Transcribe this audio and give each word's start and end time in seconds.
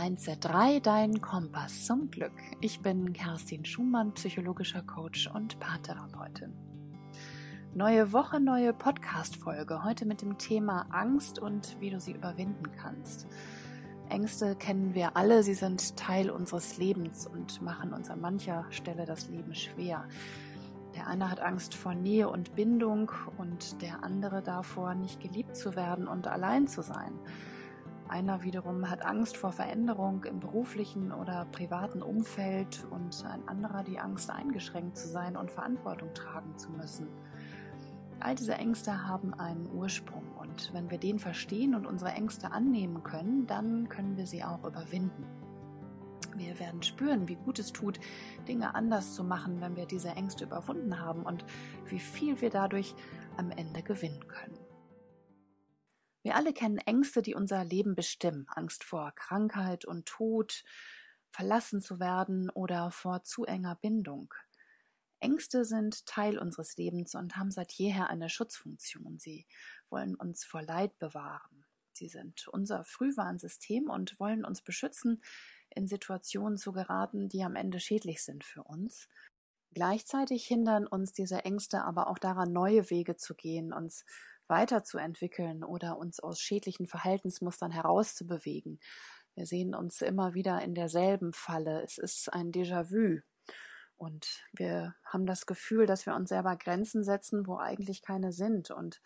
Mindset 0.00 0.44
3, 0.44 0.78
dein 0.78 1.20
Kompass 1.20 1.84
zum 1.86 2.08
Glück. 2.08 2.30
Ich 2.60 2.82
bin 2.82 3.12
Kerstin 3.12 3.64
Schumann, 3.64 4.14
psychologischer 4.14 4.82
Coach 4.82 5.28
und 5.34 5.58
Paartherapeutin. 5.58 6.52
Neue 7.74 8.12
Woche, 8.12 8.38
neue 8.38 8.72
Podcast-Folge. 8.72 9.82
Heute 9.82 10.06
mit 10.06 10.22
dem 10.22 10.38
Thema 10.38 10.86
Angst 10.90 11.40
und 11.40 11.80
wie 11.80 11.90
du 11.90 11.98
sie 11.98 12.12
überwinden 12.12 12.70
kannst. 12.80 13.26
Ängste 14.08 14.54
kennen 14.54 14.94
wir 14.94 15.16
alle, 15.16 15.42
sie 15.42 15.54
sind 15.54 15.96
Teil 15.96 16.30
unseres 16.30 16.78
Lebens 16.78 17.26
und 17.26 17.60
machen 17.60 17.92
uns 17.92 18.08
an 18.08 18.20
mancher 18.20 18.66
Stelle 18.70 19.04
das 19.04 19.28
Leben 19.28 19.56
schwer. 19.56 20.04
Der 20.94 21.08
eine 21.08 21.28
hat 21.28 21.40
Angst 21.40 21.74
vor 21.74 21.96
Nähe 21.96 22.28
und 22.28 22.54
Bindung 22.54 23.10
und 23.36 23.82
der 23.82 24.04
andere 24.04 24.42
davor, 24.42 24.94
nicht 24.94 25.18
geliebt 25.18 25.56
zu 25.56 25.74
werden 25.74 26.06
und 26.06 26.28
allein 26.28 26.68
zu 26.68 26.82
sein. 26.82 27.18
Einer 28.08 28.42
wiederum 28.42 28.88
hat 28.88 29.04
Angst 29.04 29.36
vor 29.36 29.52
Veränderung 29.52 30.24
im 30.24 30.40
beruflichen 30.40 31.12
oder 31.12 31.44
privaten 31.52 32.00
Umfeld 32.00 32.86
und 32.90 33.22
ein 33.26 33.46
anderer 33.46 33.84
die 33.84 33.98
Angst, 33.98 34.30
eingeschränkt 34.30 34.96
zu 34.96 35.08
sein 35.08 35.36
und 35.36 35.50
Verantwortung 35.50 36.14
tragen 36.14 36.56
zu 36.56 36.70
müssen. 36.70 37.08
All 38.20 38.34
diese 38.34 38.54
Ängste 38.54 39.06
haben 39.06 39.34
einen 39.34 39.70
Ursprung 39.70 40.24
und 40.40 40.72
wenn 40.72 40.90
wir 40.90 40.96
den 40.98 41.18
verstehen 41.18 41.74
und 41.74 41.86
unsere 41.86 42.12
Ängste 42.12 42.50
annehmen 42.50 43.02
können, 43.02 43.46
dann 43.46 43.90
können 43.90 44.16
wir 44.16 44.26
sie 44.26 44.42
auch 44.42 44.64
überwinden. 44.64 45.26
Wir 46.34 46.58
werden 46.58 46.82
spüren, 46.82 47.28
wie 47.28 47.36
gut 47.36 47.58
es 47.58 47.72
tut, 47.72 48.00
Dinge 48.48 48.74
anders 48.74 49.14
zu 49.14 49.22
machen, 49.22 49.60
wenn 49.60 49.76
wir 49.76 49.86
diese 49.86 50.08
Ängste 50.08 50.44
überwunden 50.44 50.98
haben 50.98 51.24
und 51.24 51.44
wie 51.86 51.98
viel 51.98 52.40
wir 52.40 52.50
dadurch 52.50 52.94
am 53.36 53.50
Ende 53.50 53.82
gewinnen 53.82 54.26
können. 54.28 54.67
Wir 56.28 56.36
alle 56.36 56.52
kennen 56.52 56.76
Ängste, 56.76 57.22
die 57.22 57.34
unser 57.34 57.64
Leben 57.64 57.94
bestimmen. 57.94 58.44
Angst 58.50 58.84
vor 58.84 59.12
Krankheit 59.12 59.86
und 59.86 60.04
Tod, 60.04 60.62
verlassen 61.30 61.80
zu 61.80 62.00
werden 62.00 62.50
oder 62.50 62.90
vor 62.90 63.22
zu 63.22 63.46
enger 63.46 63.76
Bindung. 63.76 64.34
Ängste 65.20 65.64
sind 65.64 66.04
Teil 66.04 66.38
unseres 66.38 66.76
Lebens 66.76 67.14
und 67.14 67.38
haben 67.38 67.50
seit 67.50 67.72
jeher 67.72 68.10
eine 68.10 68.28
Schutzfunktion. 68.28 69.18
Sie 69.18 69.46
wollen 69.88 70.16
uns 70.16 70.44
vor 70.44 70.60
Leid 70.60 70.98
bewahren. 70.98 71.64
Sie 71.94 72.08
sind 72.08 72.46
unser 72.48 72.84
Frühwarnsystem 72.84 73.88
und 73.88 74.20
wollen 74.20 74.44
uns 74.44 74.60
beschützen, 74.60 75.22
in 75.70 75.86
Situationen 75.86 76.58
zu 76.58 76.72
geraten, 76.72 77.30
die 77.30 77.42
am 77.42 77.56
Ende 77.56 77.80
schädlich 77.80 78.22
sind 78.22 78.44
für 78.44 78.64
uns. 78.64 79.08
Gleichzeitig 79.72 80.46
hindern 80.46 80.86
uns 80.86 81.14
diese 81.14 81.46
Ängste 81.46 81.84
aber 81.84 82.08
auch 82.08 82.18
daran, 82.18 82.52
neue 82.52 82.90
Wege 82.90 83.16
zu 83.16 83.34
gehen, 83.34 83.72
uns 83.72 84.04
weiterzuentwickeln 84.48 85.64
oder 85.64 85.98
uns 85.98 86.20
aus 86.20 86.40
schädlichen 86.40 86.86
Verhaltensmustern 86.86 87.70
herauszubewegen. 87.70 88.80
Wir 89.34 89.46
sehen 89.46 89.74
uns 89.74 90.00
immer 90.02 90.34
wieder 90.34 90.60
in 90.62 90.74
derselben 90.74 91.32
Falle. 91.32 91.82
Es 91.82 91.98
ist 91.98 92.32
ein 92.32 92.50
Déjà-vu. 92.50 93.20
Und 93.96 94.44
wir 94.52 94.94
haben 95.04 95.26
das 95.26 95.46
Gefühl, 95.46 95.86
dass 95.86 96.06
wir 96.06 96.14
uns 96.14 96.28
selber 96.28 96.56
Grenzen 96.56 97.02
setzen, 97.04 97.46
wo 97.46 97.56
eigentlich 97.56 98.02
keine 98.02 98.32
sind 98.32 98.70
und 98.70 99.00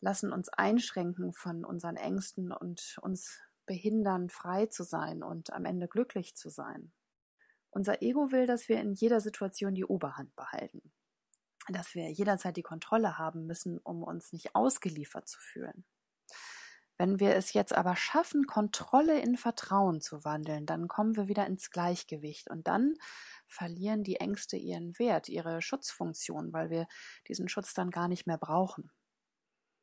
lassen 0.00 0.32
uns 0.32 0.48
einschränken 0.48 1.32
von 1.32 1.64
unseren 1.64 1.96
Ängsten 1.96 2.52
und 2.52 2.98
uns 3.00 3.40
behindern, 3.66 4.28
frei 4.28 4.66
zu 4.66 4.82
sein 4.82 5.22
und 5.22 5.52
am 5.52 5.64
Ende 5.64 5.88
glücklich 5.88 6.36
zu 6.36 6.50
sein. 6.50 6.92
Unser 7.70 8.02
Ego 8.02 8.32
will, 8.32 8.46
dass 8.46 8.68
wir 8.68 8.80
in 8.80 8.92
jeder 8.92 9.20
Situation 9.20 9.74
die 9.74 9.84
Oberhand 9.84 10.34
behalten 10.34 10.92
dass 11.74 11.94
wir 11.94 12.10
jederzeit 12.10 12.56
die 12.56 12.62
Kontrolle 12.62 13.18
haben 13.18 13.46
müssen, 13.46 13.78
um 13.78 14.02
uns 14.02 14.32
nicht 14.32 14.54
ausgeliefert 14.54 15.28
zu 15.28 15.38
fühlen. 15.40 15.84
Wenn 16.98 17.20
wir 17.20 17.36
es 17.36 17.52
jetzt 17.52 17.72
aber 17.72 17.94
schaffen, 17.94 18.46
Kontrolle 18.46 19.20
in 19.20 19.36
Vertrauen 19.36 20.00
zu 20.00 20.24
wandeln, 20.24 20.66
dann 20.66 20.88
kommen 20.88 21.16
wir 21.16 21.28
wieder 21.28 21.46
ins 21.46 21.70
Gleichgewicht 21.70 22.50
und 22.50 22.66
dann 22.66 22.94
verlieren 23.46 24.02
die 24.02 24.16
Ängste 24.16 24.56
ihren 24.56 24.98
Wert, 24.98 25.28
ihre 25.28 25.62
Schutzfunktion, 25.62 26.52
weil 26.52 26.70
wir 26.70 26.88
diesen 27.28 27.48
Schutz 27.48 27.72
dann 27.72 27.90
gar 27.90 28.08
nicht 28.08 28.26
mehr 28.26 28.36
brauchen. 28.36 28.90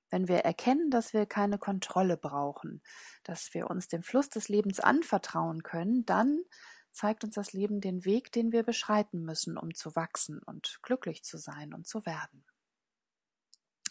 Wenn 0.09 0.27
wir 0.27 0.39
erkennen, 0.39 0.91
dass 0.91 1.13
wir 1.13 1.25
keine 1.25 1.57
Kontrolle 1.57 2.17
brauchen, 2.17 2.83
dass 3.23 3.53
wir 3.53 3.69
uns 3.69 3.87
dem 3.87 4.03
Fluss 4.03 4.29
des 4.29 4.49
Lebens 4.49 4.81
anvertrauen 4.81 5.63
können, 5.63 6.05
dann 6.05 6.43
zeigt 6.95 7.23
uns 7.23 7.35
das 7.35 7.53
Leben 7.53 7.81
den 7.81 8.05
Weg, 8.05 8.31
den 8.31 8.51
wir 8.51 8.63
beschreiten 8.63 9.21
müssen, 9.23 9.57
um 9.57 9.73
zu 9.73 9.95
wachsen 9.95 10.39
und 10.39 10.79
glücklich 10.81 11.23
zu 11.23 11.37
sein 11.37 11.73
und 11.73 11.87
zu 11.87 12.05
werden. 12.05 12.45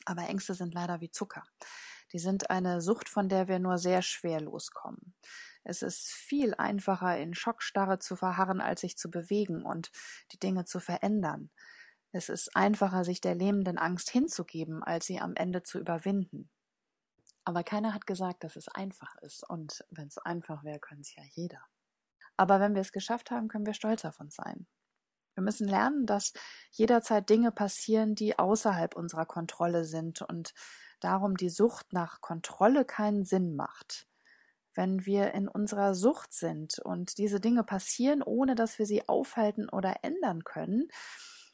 Aber 0.06 0.22
Ängste 0.28 0.54
sind 0.54 0.74
leider 0.74 1.00
wie 1.00 1.10
Zucker. 1.10 1.44
Die 2.12 2.18
sind 2.18 2.50
eine 2.50 2.80
Sucht, 2.80 3.08
von 3.08 3.28
der 3.28 3.48
wir 3.48 3.58
nur 3.58 3.78
sehr 3.78 4.02
schwer 4.02 4.40
loskommen. 4.40 5.14
Es 5.64 5.82
ist 5.82 6.08
viel 6.08 6.54
einfacher, 6.54 7.18
in 7.18 7.34
Schockstarre 7.34 7.98
zu 7.98 8.16
verharren, 8.16 8.60
als 8.60 8.82
sich 8.82 8.98
zu 8.98 9.10
bewegen 9.10 9.62
und 9.62 9.90
die 10.32 10.38
Dinge 10.38 10.64
zu 10.64 10.80
verändern. 10.80 11.50
Es 12.12 12.28
ist 12.28 12.54
einfacher, 12.54 13.04
sich 13.04 13.20
der 13.20 13.34
lähmenden 13.34 13.78
Angst 13.78 14.10
hinzugeben, 14.10 14.82
als 14.82 15.06
sie 15.06 15.20
am 15.20 15.34
Ende 15.34 15.62
zu 15.62 15.78
überwinden. 15.78 16.50
Aber 17.44 17.64
keiner 17.64 17.92
hat 17.92 18.06
gesagt, 18.06 18.44
dass 18.44 18.56
es 18.56 18.68
einfach 18.68 19.16
ist. 19.16 19.42
Und 19.48 19.84
wenn 19.90 20.06
es 20.06 20.18
einfach 20.18 20.64
wäre, 20.64 20.78
könnte 20.78 21.02
es 21.02 21.14
ja 21.16 21.22
jeder. 21.32 21.60
Aber 22.36 22.60
wenn 22.60 22.74
wir 22.74 22.82
es 22.82 22.92
geschafft 22.92 23.30
haben, 23.30 23.48
können 23.48 23.66
wir 23.66 23.74
stolz 23.74 24.04
auf 24.04 24.20
uns 24.20 24.34
sein. 24.34 24.66
Wir 25.34 25.42
müssen 25.42 25.68
lernen, 25.68 26.06
dass 26.06 26.32
jederzeit 26.70 27.28
Dinge 27.28 27.50
passieren, 27.50 28.14
die 28.14 28.38
außerhalb 28.38 28.94
unserer 28.96 29.26
Kontrolle 29.26 29.84
sind 29.84 30.22
und 30.22 30.54
darum 31.00 31.36
die 31.36 31.48
Sucht 31.48 31.92
nach 31.92 32.20
Kontrolle 32.20 32.84
keinen 32.84 33.24
Sinn 33.24 33.56
macht. 33.56 34.06
Wenn 34.74 35.06
wir 35.06 35.34
in 35.34 35.48
unserer 35.48 35.94
Sucht 35.94 36.32
sind 36.32 36.78
und 36.78 37.18
diese 37.18 37.40
Dinge 37.40 37.64
passieren, 37.64 38.22
ohne 38.22 38.54
dass 38.54 38.78
wir 38.78 38.86
sie 38.86 39.08
aufhalten 39.08 39.68
oder 39.68 39.96
ändern 40.02 40.44
können, 40.44 40.88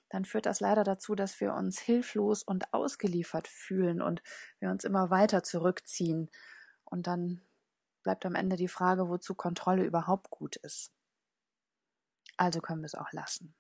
dann 0.09 0.25
führt 0.25 0.47
das 0.47 0.61
leider 0.61 0.85
dazu, 0.85 1.15
dass 1.15 1.41
wir 1.41 1.55
uns 1.55 1.79
hilflos 1.79 2.43
und 2.43 2.73
ausgeliefert 2.75 3.49
fühlen 3.49 4.03
und 4.03 4.23
wir 4.59 4.71
uns 4.71 4.85
immer 4.85 5.11
weiter 5.11 5.43
zurückziehen 5.43 6.31
und 6.85 7.07
dann 7.07 7.43
bleibt 8.03 8.27
am 8.27 8.35
Ende 8.35 8.57
die 8.57 8.69
Frage, 8.69 9.09
wozu 9.09 9.35
Kontrolle 9.35 9.85
überhaupt 9.85 10.31
gut 10.31 10.57
ist. 10.57 10.93
Also 12.37 12.61
können 12.61 12.81
wir 12.81 12.87
es 12.87 12.95
auch 12.95 13.13
lassen. 13.13 13.55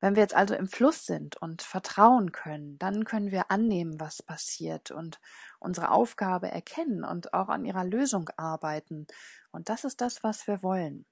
Wenn 0.00 0.14
wir 0.14 0.22
jetzt 0.22 0.34
also 0.34 0.54
im 0.54 0.68
Fluss 0.68 1.06
sind 1.06 1.36
und 1.38 1.62
vertrauen 1.62 2.30
können, 2.30 2.78
dann 2.78 3.04
können 3.04 3.30
wir 3.30 3.50
annehmen, 3.50 3.98
was 3.98 4.22
passiert 4.22 4.90
und 4.90 5.20
unsere 5.58 5.90
Aufgabe 5.90 6.50
erkennen 6.50 7.02
und 7.02 7.32
auch 7.32 7.48
an 7.48 7.64
ihrer 7.64 7.84
Lösung 7.84 8.28
arbeiten. 8.36 9.06
Und 9.52 9.70
das 9.70 9.84
ist 9.84 10.00
das, 10.02 10.22
was 10.22 10.46
wir 10.46 10.62
wollen. 10.62 11.06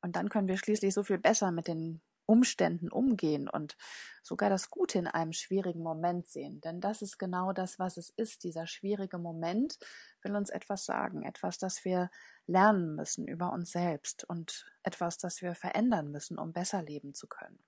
Und 0.00 0.14
dann 0.14 0.28
können 0.28 0.46
wir 0.46 0.58
schließlich 0.58 0.94
so 0.94 1.02
viel 1.02 1.18
besser 1.18 1.50
mit 1.50 1.66
den 1.66 2.00
Umständen 2.28 2.90
umgehen 2.90 3.48
und 3.48 3.76
sogar 4.22 4.50
das 4.50 4.68
Gute 4.68 4.98
in 4.98 5.06
einem 5.06 5.32
schwierigen 5.32 5.82
Moment 5.82 6.26
sehen. 6.26 6.60
Denn 6.60 6.80
das 6.80 7.00
ist 7.00 7.18
genau 7.18 7.54
das, 7.54 7.78
was 7.78 7.96
es 7.96 8.10
ist. 8.10 8.44
Dieser 8.44 8.66
schwierige 8.66 9.18
Moment 9.18 9.78
will 10.22 10.36
uns 10.36 10.50
etwas 10.50 10.84
sagen, 10.84 11.22
etwas, 11.22 11.56
das 11.56 11.84
wir 11.86 12.10
lernen 12.46 12.94
müssen 12.94 13.26
über 13.26 13.52
uns 13.52 13.70
selbst 13.70 14.24
und 14.24 14.70
etwas, 14.82 15.16
das 15.16 15.40
wir 15.40 15.54
verändern 15.54 16.10
müssen, 16.10 16.38
um 16.38 16.52
besser 16.52 16.82
leben 16.82 17.14
zu 17.14 17.28
können. 17.28 17.58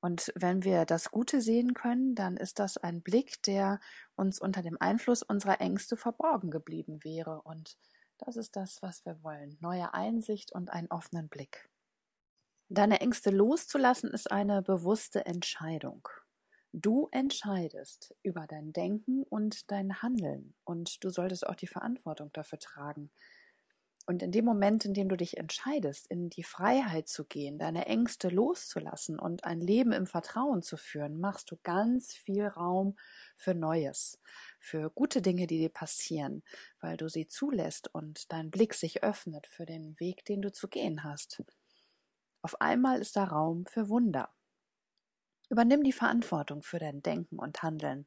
Und 0.00 0.32
wenn 0.36 0.62
wir 0.62 0.84
das 0.84 1.10
Gute 1.10 1.40
sehen 1.40 1.74
können, 1.74 2.14
dann 2.14 2.36
ist 2.36 2.58
das 2.58 2.76
ein 2.76 3.02
Blick, 3.02 3.42
der 3.42 3.80
uns 4.14 4.40
unter 4.40 4.62
dem 4.62 4.76
Einfluss 4.80 5.22
unserer 5.22 5.60
Ängste 5.60 5.96
verborgen 5.96 6.50
geblieben 6.50 7.02
wäre. 7.02 7.42
Und 7.42 7.76
das 8.18 8.36
ist 8.36 8.54
das, 8.54 8.82
was 8.82 9.04
wir 9.04 9.22
wollen. 9.22 9.56
Neue 9.60 9.94
Einsicht 9.94 10.52
und 10.52 10.70
einen 10.70 10.90
offenen 10.90 11.28
Blick. 11.28 11.71
Deine 12.74 13.02
Ängste 13.02 13.28
loszulassen 13.28 14.10
ist 14.12 14.32
eine 14.32 14.62
bewusste 14.62 15.26
Entscheidung. 15.26 16.08
Du 16.72 17.06
entscheidest 17.12 18.14
über 18.22 18.46
dein 18.46 18.72
Denken 18.72 19.24
und 19.24 19.70
dein 19.70 20.00
Handeln 20.00 20.54
und 20.64 21.04
du 21.04 21.10
solltest 21.10 21.46
auch 21.46 21.54
die 21.54 21.66
Verantwortung 21.66 22.30
dafür 22.32 22.58
tragen. 22.58 23.10
Und 24.06 24.22
in 24.22 24.32
dem 24.32 24.46
Moment, 24.46 24.86
in 24.86 24.94
dem 24.94 25.10
du 25.10 25.18
dich 25.18 25.36
entscheidest, 25.36 26.06
in 26.06 26.30
die 26.30 26.44
Freiheit 26.44 27.08
zu 27.08 27.26
gehen, 27.26 27.58
deine 27.58 27.84
Ängste 27.84 28.30
loszulassen 28.30 29.18
und 29.18 29.44
ein 29.44 29.60
Leben 29.60 29.92
im 29.92 30.06
Vertrauen 30.06 30.62
zu 30.62 30.78
führen, 30.78 31.20
machst 31.20 31.50
du 31.50 31.58
ganz 31.62 32.14
viel 32.14 32.46
Raum 32.46 32.96
für 33.36 33.52
Neues, 33.52 34.18
für 34.58 34.88
gute 34.88 35.20
Dinge, 35.20 35.46
die 35.46 35.58
dir 35.58 35.68
passieren, 35.68 36.42
weil 36.80 36.96
du 36.96 37.10
sie 37.10 37.26
zulässt 37.26 37.94
und 37.94 38.32
dein 38.32 38.50
Blick 38.50 38.72
sich 38.72 39.02
öffnet 39.02 39.46
für 39.46 39.66
den 39.66 40.00
Weg, 40.00 40.24
den 40.24 40.40
du 40.40 40.50
zu 40.50 40.68
gehen 40.68 41.04
hast. 41.04 41.42
Auf 42.42 42.60
einmal 42.60 43.00
ist 43.00 43.16
da 43.16 43.24
Raum 43.24 43.66
für 43.66 43.88
Wunder. 43.88 44.28
Übernimm 45.48 45.84
die 45.84 45.92
Verantwortung 45.92 46.62
für 46.62 46.78
dein 46.78 47.02
Denken 47.02 47.38
und 47.38 47.62
Handeln. 47.62 48.06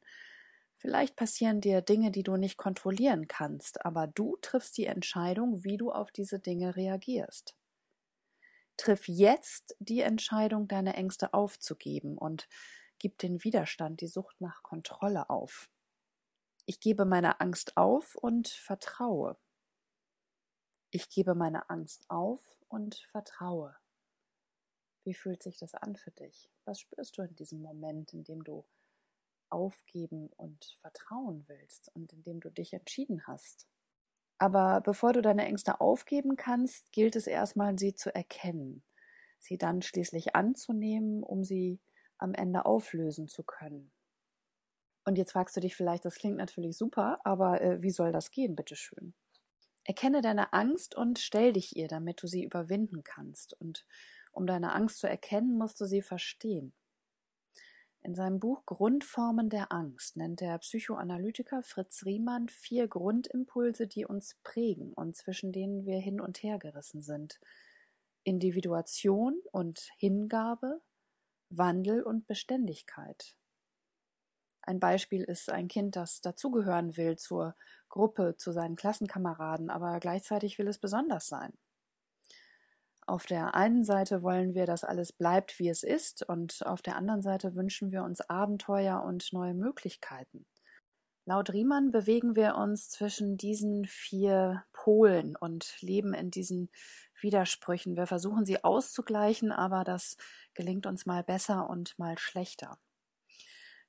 Vielleicht 0.78 1.16
passieren 1.16 1.60
dir 1.60 1.80
Dinge, 1.80 2.10
die 2.10 2.22
du 2.22 2.36
nicht 2.36 2.58
kontrollieren 2.58 3.28
kannst, 3.28 3.84
aber 3.84 4.06
du 4.06 4.36
triffst 4.42 4.76
die 4.76 4.86
Entscheidung, 4.86 5.64
wie 5.64 5.78
du 5.78 5.90
auf 5.90 6.12
diese 6.12 6.38
Dinge 6.38 6.76
reagierst. 6.76 7.56
Triff 8.76 9.08
jetzt 9.08 9.74
die 9.78 10.00
Entscheidung, 10.00 10.68
deine 10.68 10.94
Ängste 10.94 11.32
aufzugeben 11.32 12.18
und 12.18 12.46
gib 12.98 13.18
den 13.18 13.42
Widerstand, 13.42 14.02
die 14.02 14.08
Sucht 14.08 14.40
nach 14.40 14.62
Kontrolle 14.62 15.30
auf. 15.30 15.70
Ich 16.66 16.80
gebe 16.80 17.06
meine 17.06 17.40
Angst 17.40 17.76
auf 17.76 18.16
und 18.16 18.48
vertraue. 18.48 19.38
Ich 20.90 21.08
gebe 21.08 21.34
meine 21.34 21.70
Angst 21.70 22.04
auf 22.08 22.40
und 22.68 22.96
vertraue. 23.10 23.76
Wie 25.06 25.14
fühlt 25.14 25.40
sich 25.40 25.56
das 25.56 25.72
an 25.74 25.94
für 25.94 26.10
dich? 26.10 26.50
Was 26.64 26.80
spürst 26.80 27.16
du 27.16 27.22
in 27.22 27.36
diesem 27.36 27.62
Moment, 27.62 28.12
in 28.12 28.24
dem 28.24 28.42
du 28.42 28.66
aufgeben 29.48 30.30
und 30.36 30.76
vertrauen 30.80 31.44
willst 31.46 31.94
und 31.94 32.12
in 32.12 32.24
dem 32.24 32.40
du 32.40 32.50
dich 32.50 32.72
entschieden 32.72 33.24
hast? 33.28 33.68
Aber 34.38 34.80
bevor 34.80 35.12
du 35.12 35.22
deine 35.22 35.46
Ängste 35.46 35.80
aufgeben 35.80 36.36
kannst, 36.36 36.90
gilt 36.90 37.14
es 37.14 37.28
erstmal, 37.28 37.78
sie 37.78 37.94
zu 37.94 38.12
erkennen, 38.12 38.82
sie 39.38 39.56
dann 39.56 39.80
schließlich 39.80 40.34
anzunehmen, 40.34 41.22
um 41.22 41.44
sie 41.44 41.80
am 42.18 42.34
Ende 42.34 42.66
auflösen 42.66 43.28
zu 43.28 43.44
können. 43.44 43.92
Und 45.04 45.18
jetzt 45.18 45.32
fragst 45.32 45.56
du 45.56 45.60
dich 45.60 45.76
vielleicht, 45.76 46.04
das 46.04 46.16
klingt 46.16 46.36
natürlich 46.36 46.76
super, 46.76 47.20
aber 47.22 47.60
äh, 47.60 47.80
wie 47.80 47.90
soll 47.90 48.10
das 48.10 48.32
gehen, 48.32 48.56
bitteschön? 48.56 49.14
Erkenne 49.84 50.20
deine 50.20 50.52
Angst 50.52 50.96
und 50.96 51.20
stell 51.20 51.52
dich 51.52 51.76
ihr, 51.76 51.86
damit 51.86 52.20
du 52.20 52.26
sie 52.26 52.42
überwinden 52.42 53.04
kannst. 53.04 53.54
Und 53.60 53.86
um 54.36 54.46
deine 54.46 54.72
Angst 54.72 54.98
zu 54.98 55.08
erkennen, 55.08 55.56
musst 55.56 55.80
du 55.80 55.86
sie 55.86 56.02
verstehen. 56.02 56.74
In 58.02 58.14
seinem 58.14 58.38
Buch 58.38 58.64
Grundformen 58.66 59.48
der 59.48 59.72
Angst 59.72 60.16
nennt 60.16 60.40
der 60.40 60.58
Psychoanalytiker 60.58 61.62
Fritz 61.64 62.04
Riemann 62.04 62.48
vier 62.48 62.86
Grundimpulse, 62.86 63.88
die 63.88 64.04
uns 64.04 64.36
prägen 64.44 64.92
und 64.92 65.16
zwischen 65.16 65.50
denen 65.50 65.86
wir 65.86 65.98
hin 65.98 66.20
und 66.20 66.42
her 66.42 66.58
gerissen 66.58 67.00
sind. 67.00 67.40
Individuation 68.22 69.40
und 69.50 69.88
Hingabe, 69.96 70.80
Wandel 71.48 72.02
und 72.02 72.26
Beständigkeit. 72.26 73.36
Ein 74.62 74.80
Beispiel 74.80 75.24
ist 75.24 75.50
ein 75.50 75.68
Kind, 75.68 75.96
das 75.96 76.20
dazugehören 76.20 76.96
will 76.96 77.16
zur 77.16 77.56
Gruppe, 77.88 78.36
zu 78.36 78.52
seinen 78.52 78.76
Klassenkameraden, 78.76 79.70
aber 79.70 79.98
gleichzeitig 79.98 80.58
will 80.58 80.68
es 80.68 80.78
besonders 80.78 81.26
sein. 81.26 81.52
Auf 83.06 83.24
der 83.24 83.54
einen 83.54 83.84
Seite 83.84 84.22
wollen 84.22 84.54
wir, 84.54 84.66
dass 84.66 84.82
alles 84.82 85.12
bleibt, 85.12 85.60
wie 85.60 85.68
es 85.68 85.84
ist, 85.84 86.28
und 86.28 86.66
auf 86.66 86.82
der 86.82 86.96
anderen 86.96 87.22
Seite 87.22 87.54
wünschen 87.54 87.92
wir 87.92 88.02
uns 88.02 88.20
Abenteuer 88.20 89.02
und 89.02 89.32
neue 89.32 89.54
Möglichkeiten. 89.54 90.44
Laut 91.24 91.52
Riemann 91.52 91.92
bewegen 91.92 92.34
wir 92.34 92.56
uns 92.56 92.88
zwischen 92.88 93.36
diesen 93.36 93.84
vier 93.84 94.64
Polen 94.72 95.36
und 95.36 95.76
leben 95.80 96.14
in 96.14 96.30
diesen 96.30 96.68
Widersprüchen. 97.20 97.96
Wir 97.96 98.06
versuchen 98.06 98.44
sie 98.44 98.62
auszugleichen, 98.62 99.52
aber 99.52 99.84
das 99.84 100.16
gelingt 100.54 100.86
uns 100.86 101.06
mal 101.06 101.22
besser 101.22 101.70
und 101.70 101.98
mal 101.98 102.18
schlechter. 102.18 102.78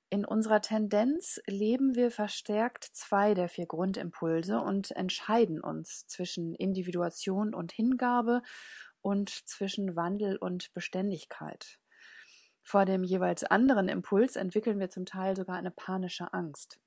In 0.10 0.26
unserer 0.26 0.62
Tendenz 0.62 1.42
leben 1.48 1.96
wir 1.96 2.12
verstärkt 2.12 2.86
zwei 2.86 3.34
der 3.34 3.50
vier 3.50 3.66
Grundimpulse 3.66 4.62
und 4.62 4.92
entscheiden 4.92 5.60
uns 5.60 6.08
zwischen 6.08 6.56
Individuation 6.56 7.54
und 7.54 7.72
Hingabe 7.72 8.42
und 9.08 9.30
zwischen 9.30 9.96
Wandel 9.96 10.36
und 10.36 10.74
Beständigkeit. 10.74 11.80
Vor 12.62 12.84
dem 12.84 13.06
jeweils 13.06 13.46
anderen 13.46 13.88
Impuls 13.88 14.36
entwickeln 14.36 14.82
wir 14.82 14.90
zum 14.90 15.06
Teil 15.06 15.34
sogar 15.38 15.56
eine 15.56 15.72
panische 15.72 16.34
Angst. 16.34 16.78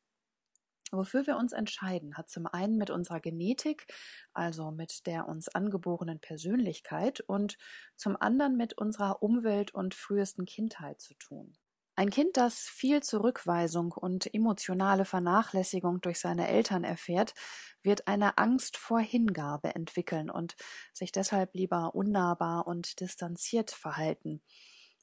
Wofür 0.92 1.26
wir 1.26 1.38
uns 1.38 1.54
entscheiden, 1.54 2.18
hat 2.18 2.28
zum 2.28 2.46
einen 2.46 2.76
mit 2.76 2.90
unserer 2.90 3.20
Genetik, 3.20 3.86
also 4.34 4.70
mit 4.70 5.06
der 5.06 5.28
uns 5.28 5.48
angeborenen 5.48 6.20
Persönlichkeit, 6.20 7.20
und 7.20 7.56
zum 7.96 8.20
anderen 8.20 8.58
mit 8.58 8.76
unserer 8.76 9.22
Umwelt 9.22 9.72
und 9.72 9.94
frühesten 9.94 10.44
Kindheit 10.44 11.00
zu 11.00 11.14
tun. 11.14 11.56
Ein 12.00 12.08
Kind, 12.08 12.38
das 12.38 12.60
viel 12.60 13.02
Zurückweisung 13.02 13.92
und 13.92 14.32
emotionale 14.32 15.04
Vernachlässigung 15.04 16.00
durch 16.00 16.18
seine 16.18 16.48
Eltern 16.48 16.82
erfährt, 16.82 17.34
wird 17.82 18.08
eine 18.08 18.38
Angst 18.38 18.78
vor 18.78 19.00
Hingabe 19.00 19.74
entwickeln 19.74 20.30
und 20.30 20.56
sich 20.94 21.12
deshalb 21.12 21.54
lieber 21.54 21.94
unnahbar 21.94 22.66
und 22.66 23.00
distanziert 23.00 23.70
verhalten. 23.70 24.40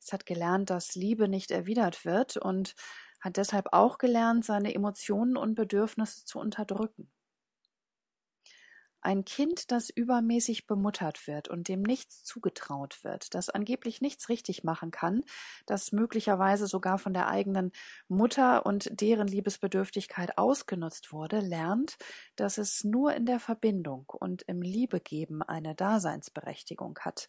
Es 0.01 0.11
hat 0.11 0.25
gelernt, 0.25 0.71
dass 0.71 0.95
Liebe 0.95 1.27
nicht 1.27 1.51
erwidert 1.51 2.03
wird 2.03 2.35
und 2.35 2.73
hat 3.21 3.37
deshalb 3.37 3.73
auch 3.73 3.99
gelernt, 3.99 4.43
seine 4.43 4.73
Emotionen 4.73 5.37
und 5.37 5.53
Bedürfnisse 5.53 6.25
zu 6.25 6.39
unterdrücken. 6.39 7.11
Ein 9.01 9.25
Kind, 9.25 9.71
das 9.71 9.89
übermäßig 9.89 10.65
bemuttert 10.67 11.27
wird 11.27 11.47
und 11.47 11.67
dem 11.67 11.81
nichts 11.81 12.23
zugetraut 12.23 13.03
wird, 13.03 13.33
das 13.35 13.49
angeblich 13.49 14.01
nichts 14.01 14.27
richtig 14.27 14.63
machen 14.63 14.91
kann, 14.91 15.23
das 15.65 15.91
möglicherweise 15.91 16.67
sogar 16.67 16.97
von 16.97 17.13
der 17.13 17.27
eigenen 17.27 17.71
Mutter 18.07 18.65
und 18.65 18.89
deren 18.99 19.27
Liebesbedürftigkeit 19.27 20.37
ausgenutzt 20.37 21.11
wurde, 21.11 21.39
lernt, 21.39 21.97
dass 22.35 22.57
es 22.57 22.83
nur 22.83 23.13
in 23.13 23.25
der 23.25 23.39
Verbindung 23.39 24.05
und 24.07 24.41
im 24.43 24.61
Liebegeben 24.61 25.43
eine 25.43 25.75
Daseinsberechtigung 25.75 26.97
hat. 26.99 27.27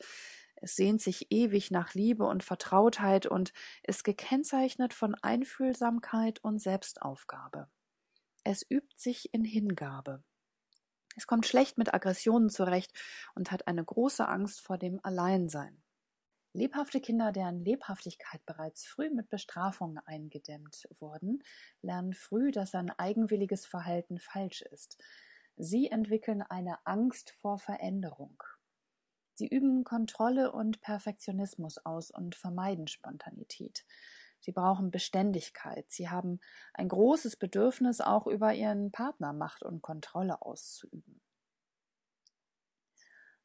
Es 0.56 0.74
sehnt 0.74 1.00
sich 1.00 1.30
ewig 1.30 1.70
nach 1.70 1.94
Liebe 1.94 2.24
und 2.24 2.42
Vertrautheit 2.42 3.26
und 3.26 3.52
ist 3.84 4.02
gekennzeichnet 4.04 4.92
von 4.94 5.14
Einfühlsamkeit 5.14 6.42
und 6.42 6.58
Selbstaufgabe. 6.60 7.68
Es 8.42 8.64
übt 8.68 8.94
sich 8.96 9.32
in 9.32 9.44
Hingabe. 9.44 10.24
Es 11.18 11.26
kommt 11.26 11.46
schlecht 11.46 11.78
mit 11.78 11.92
Aggressionen 11.92 12.48
zurecht 12.48 12.92
und 13.34 13.50
hat 13.50 13.66
eine 13.66 13.84
große 13.84 14.28
Angst 14.28 14.60
vor 14.60 14.78
dem 14.78 15.00
Alleinsein. 15.02 15.82
Lebhafte 16.52 17.00
Kinder, 17.00 17.32
deren 17.32 17.64
Lebhaftigkeit 17.64 18.46
bereits 18.46 18.86
früh 18.86 19.10
mit 19.10 19.28
Bestrafungen 19.28 19.98
eingedämmt 19.98 20.88
wurden, 21.00 21.42
lernen 21.82 22.14
früh, 22.14 22.52
dass 22.52 22.72
ein 22.76 22.90
eigenwilliges 22.90 23.66
Verhalten 23.66 24.20
falsch 24.20 24.62
ist. 24.62 24.96
Sie 25.56 25.90
entwickeln 25.90 26.40
eine 26.40 26.86
Angst 26.86 27.32
vor 27.40 27.58
Veränderung. 27.58 28.40
Sie 29.34 29.48
üben 29.48 29.82
Kontrolle 29.82 30.52
und 30.52 30.80
Perfektionismus 30.80 31.78
aus 31.78 32.12
und 32.12 32.36
vermeiden 32.36 32.86
Spontanität. 32.86 33.84
Sie 34.40 34.52
brauchen 34.52 34.90
Beständigkeit. 34.90 35.86
Sie 35.90 36.08
haben 36.08 36.40
ein 36.74 36.88
großes 36.88 37.36
Bedürfnis, 37.36 38.00
auch 38.00 38.26
über 38.26 38.54
ihren 38.54 38.92
Partner 38.92 39.32
Macht 39.32 39.62
und 39.62 39.82
Kontrolle 39.82 40.42
auszuüben. 40.42 41.20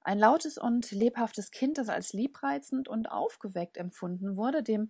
Ein 0.02 0.20
lautes 0.20 0.58
und 0.58 0.92
lebhaftes 0.92 1.52
Kind, 1.52 1.78
das 1.78 1.88
als 1.88 2.12
liebreizend 2.12 2.90
und 2.90 3.10
aufgeweckt 3.10 3.78
empfunden 3.78 4.36
wurde, 4.36 4.62
dem 4.62 4.90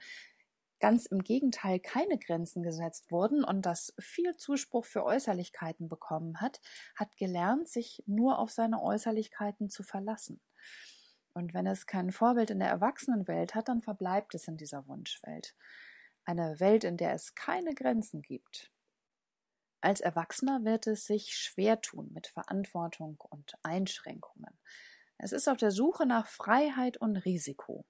ganz 0.79 1.05
im 1.05 1.23
Gegenteil 1.23 1.79
keine 1.79 2.17
Grenzen 2.17 2.61
gesetzt 2.61 3.11
wurden 3.11 3.43
und 3.45 3.65
das 3.65 3.93
viel 3.99 4.35
Zuspruch 4.35 4.83
für 4.83 5.05
Äußerlichkeiten 5.05 5.87
bekommen 5.87 6.41
hat, 6.41 6.59
hat 6.95 7.15
gelernt, 7.15 7.69
sich 7.69 8.03
nur 8.05 8.37
auf 8.39 8.51
seine 8.51 8.81
Äußerlichkeiten 8.81 9.69
zu 9.69 9.83
verlassen. 9.83 10.41
Und 11.33 11.53
wenn 11.53 11.67
es 11.67 11.85
kein 11.85 12.11
Vorbild 12.11 12.49
in 12.49 12.59
der 12.59 12.69
Erwachsenenwelt 12.69 13.55
hat, 13.55 13.69
dann 13.69 13.81
verbleibt 13.81 14.35
es 14.35 14.47
in 14.47 14.57
dieser 14.57 14.87
Wunschwelt 14.87 15.55
eine 16.25 16.59
Welt, 16.59 16.83
in 16.83 16.97
der 16.97 17.13
es 17.13 17.35
keine 17.35 17.73
Grenzen 17.73 18.21
gibt. 18.21 18.71
Als 19.81 19.99
Erwachsener 19.99 20.63
wird 20.63 20.87
es 20.87 21.05
sich 21.05 21.35
schwer 21.35 21.81
tun 21.81 22.09
mit 22.13 22.27
Verantwortung 22.27 23.21
und 23.29 23.53
Einschränkungen. 23.63 24.57
Es 25.17 25.31
ist 25.31 25.47
auf 25.49 25.57
der 25.57 25.71
Suche 25.71 26.05
nach 26.05 26.27
Freiheit 26.27 26.97
und 26.97 27.17
Risiko 27.17 27.85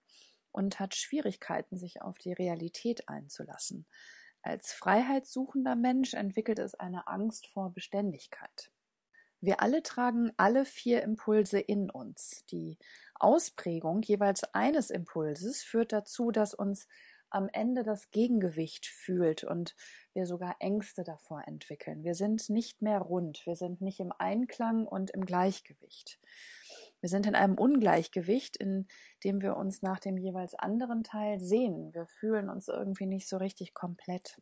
und 0.51 0.79
hat 0.79 0.95
Schwierigkeiten, 0.95 1.77
sich 1.77 2.01
auf 2.01 2.17
die 2.17 2.33
Realität 2.33 3.09
einzulassen. 3.09 3.85
Als 4.41 4.73
freiheitssuchender 4.73 5.75
Mensch 5.75 6.13
entwickelt 6.13 6.59
es 6.59 6.75
eine 6.75 7.07
Angst 7.07 7.47
vor 7.47 7.71
Beständigkeit. 7.71 8.71
Wir 9.39 9.61
alle 9.61 9.83
tragen 9.83 10.31
alle 10.37 10.63
vier 10.63 11.01
Impulse 11.01 11.59
in 11.59 11.89
uns. 11.89 12.45
Die 12.49 12.77
Ausprägung 13.15 14.01
jeweils 14.01 14.43
eines 14.53 14.89
Impulses 14.89 15.63
führt 15.63 15.91
dazu, 15.91 16.31
dass 16.31 16.53
uns 16.53 16.87
am 17.33 17.49
Ende 17.51 17.83
das 17.83 18.11
Gegengewicht 18.11 18.85
fühlt 18.85 19.43
und 19.43 19.75
wir 20.13 20.25
sogar 20.25 20.55
Ängste 20.59 21.03
davor 21.03 21.43
entwickeln. 21.47 22.03
Wir 22.03 22.15
sind 22.15 22.49
nicht 22.49 22.81
mehr 22.81 22.99
rund, 22.99 23.45
wir 23.45 23.55
sind 23.55 23.81
nicht 23.81 23.99
im 23.99 24.11
Einklang 24.17 24.85
und 24.85 25.11
im 25.11 25.25
Gleichgewicht. 25.25 26.19
Wir 27.01 27.09
sind 27.09 27.25
in 27.25 27.35
einem 27.35 27.55
Ungleichgewicht, 27.55 28.55
in 28.57 28.87
dem 29.23 29.41
wir 29.41 29.57
uns 29.57 29.81
nach 29.81 29.99
dem 29.99 30.17
jeweils 30.17 30.55
anderen 30.55 31.03
Teil 31.03 31.39
sehen. 31.39 31.93
Wir 31.93 32.05
fühlen 32.05 32.49
uns 32.49 32.67
irgendwie 32.67 33.07
nicht 33.07 33.27
so 33.27 33.37
richtig 33.37 33.73
komplett. 33.73 34.37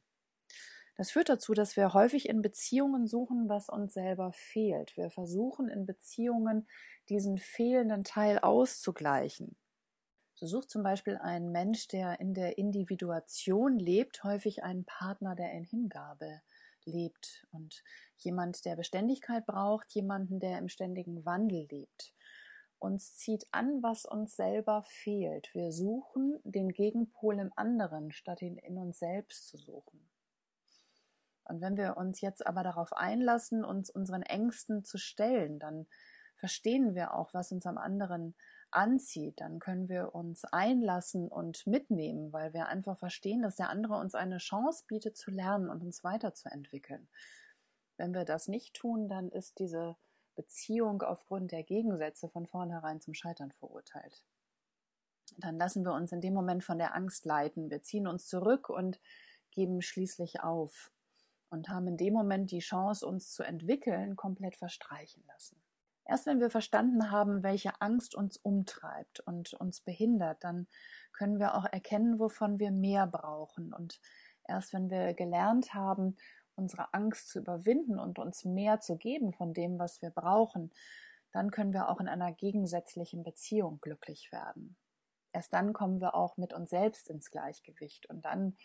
Das 0.98 1.12
führt 1.12 1.30
dazu, 1.30 1.54
dass 1.54 1.78
wir 1.78 1.94
häufig 1.94 2.30
in 2.30 2.42
Beziehungen 2.42 3.08
suchen, 3.08 3.50
was 3.50 3.70
uns 3.70 3.94
selber 3.94 4.32
fehlt. 4.34 4.96
Wir 4.98 5.10
versuchen 5.10 5.70
in 5.70 5.86
Beziehungen 5.86 6.68
diesen 7.10 7.38
fehlenden 7.38 8.04
Teil 8.04 8.38
auszugleichen. 8.38 9.56
Sucht 10.48 10.72
zum 10.72 10.82
Beispiel 10.82 11.18
ein 11.18 11.52
Mensch, 11.52 11.88
der 11.88 12.20
in 12.20 12.34
der 12.34 12.58
Individuation 12.58 13.78
lebt, 13.78 14.24
häufig 14.24 14.64
einen 14.64 14.86
Partner, 14.86 15.36
der 15.36 15.52
in 15.52 15.64
Hingabe 15.64 16.42
lebt 16.84 17.46
und 17.52 17.84
jemand, 18.18 18.66
der 18.66 18.76
Beständigkeit 18.76 19.46
braucht, 19.46 19.94
jemanden, 19.94 20.40
der 20.40 20.58
im 20.58 20.68
ständigen 20.68 21.26
Wandel 21.26 21.68
lebt. 21.70 22.14
Uns 22.80 23.16
zieht 23.16 23.46
an, 23.52 23.84
was 23.84 24.06
uns 24.06 24.36
selber 24.36 24.82
fehlt. 24.82 25.54
Wir 25.54 25.72
suchen 25.72 26.40
den 26.44 26.70
Gegenpol 26.70 27.38
im 27.38 27.52
anderen, 27.56 28.12
statt 28.12 28.42
ihn 28.42 28.58
in 28.58 28.80
uns 28.80 28.98
selbst 28.98 29.48
zu 29.48 29.58
suchen. 29.58 30.10
Und 31.44 31.62
wenn 31.62 31.78
wir 31.78 31.98
uns 31.98 32.22
jetzt 32.22 32.48
aber 32.48 32.64
darauf 32.64 32.94
einlassen, 32.94 33.64
uns 33.64 33.92
unseren 33.92 34.24
Ängsten 34.24 34.84
zu 34.84 34.98
stellen, 34.98 35.60
dann 35.60 35.86
verstehen 36.36 36.96
wir 36.96 37.14
auch, 37.14 37.36
was 37.36 37.52
uns 37.52 37.68
am 37.68 37.78
anderen 37.78 38.34
anzieht, 38.72 39.40
dann 39.42 39.60
können 39.60 39.90
wir 39.90 40.16
uns 40.16 40.46
einlassen 40.46 41.28
und 41.28 41.66
mitnehmen, 41.68 42.32
weil 42.34 42.54
wir 42.54 42.68
einfach 42.68 42.98
verstehen, 42.98 43.42
dass 43.42 43.56
der 43.56 43.70
andere 43.70 43.96
uns 43.96 44.16
eine 44.16 44.38
Chance 44.38 44.86
bietet 44.88 45.18
zu 45.18 45.32
lernen 45.32 45.70
und 45.70 45.84
uns 45.84 46.04
weiterzuentwickeln. 46.04 47.08
Wenn 47.98 48.14
wir 48.14 48.26
das 48.26 48.48
nicht 48.48 48.74
tun, 48.74 49.08
dann 49.08 49.30
ist 49.30 49.60
diese 49.60 49.96
Beziehung 50.36 51.02
aufgrund 51.02 51.52
der 51.52 51.64
Gegensätze 51.64 52.30
von 52.30 52.48
vornherein 52.48 53.02
zum 53.02 53.14
Scheitern 53.14 53.52
verurteilt. 53.52 54.24
Dann 55.38 55.58
lassen 55.58 55.84
wir 55.84 55.94
uns 55.94 56.12
in 56.12 56.22
dem 56.22 56.34
Moment 56.34 56.64
von 56.64 56.78
der 56.78 56.96
Angst 56.96 57.26
leiten. 57.26 57.70
Wir 57.70 57.84
ziehen 57.84 58.08
uns 58.08 58.28
zurück 58.28 58.70
und 58.70 59.00
geben 59.52 59.82
schließlich 59.82 60.42
auf 60.42 60.92
und 61.50 61.70
haben 61.70 61.88
in 61.88 61.98
dem 61.98 62.14
Moment 62.14 62.52
die 62.52 62.60
Chance, 62.60 63.06
uns 63.06 63.32
zu 63.34 63.44
entwickeln, 63.44 64.16
komplett 64.16 64.56
verstreichen 64.56 65.24
lassen. 65.28 65.62
Erst 66.12 66.26
wenn 66.26 66.42
wir 66.42 66.50
verstanden 66.50 67.10
haben, 67.10 67.42
welche 67.42 67.80
Angst 67.80 68.16
uns 68.16 68.36
umtreibt 68.36 69.22
und 69.22 69.54
uns 69.54 69.80
behindert, 69.80 70.44
dann 70.44 70.68
können 71.14 71.40
wir 71.40 71.56
auch 71.56 71.64
erkennen, 71.64 72.20
wovon 72.20 72.60
wir 72.60 72.70
mehr 72.70 73.08
brauchen. 73.08 73.74
Und 73.74 74.02
erst 74.46 74.74
wenn 74.74 74.90
wir 74.90 75.14
gelernt 75.14 75.74
haben, 75.74 76.18
unsere 76.56 76.94
Angst 76.94 77.30
zu 77.30 77.40
überwinden 77.40 77.98
und 77.98 78.20
uns 78.20 78.44
mehr 78.44 78.82
zu 78.82 78.98
geben 78.98 79.32
von 79.32 79.54
dem, 79.54 79.80
was 79.80 80.02
wir 80.02 80.10
brauchen, 80.10 80.74
dann 81.32 81.50
können 81.50 81.72
wir 81.72 81.88
auch 81.88 82.02
in 82.02 82.10
einer 82.10 82.34
gegensätzlichen 82.34 83.24
Beziehung 83.24 83.80
glücklich 83.80 84.34
werden. 84.34 84.76
Erst 85.32 85.54
dann 85.54 85.72
kommen 85.72 86.02
wir 86.02 86.14
auch 86.14 86.36
mit 86.36 86.52
uns 86.52 86.72
selbst 86.72 87.10
ins 87.10 87.32
Gleichgewicht 87.32 88.10
und 88.10 88.26
dann 88.26 88.58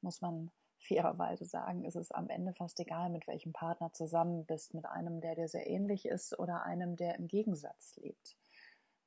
muss 0.00 0.22
man 0.22 0.50
fairerweise 0.86 1.44
sagen, 1.44 1.84
ist 1.84 1.96
es 1.96 2.12
am 2.12 2.28
Ende 2.28 2.54
fast 2.54 2.78
egal, 2.80 3.10
mit 3.10 3.26
welchem 3.26 3.52
Partner 3.52 3.92
zusammen 3.92 4.46
bist, 4.46 4.74
mit 4.74 4.86
einem, 4.86 5.20
der 5.20 5.34
dir 5.34 5.48
sehr 5.48 5.66
ähnlich 5.66 6.06
ist 6.06 6.38
oder 6.38 6.64
einem, 6.64 6.96
der 6.96 7.16
im 7.16 7.28
Gegensatz 7.28 7.96
lebt. 7.96 8.36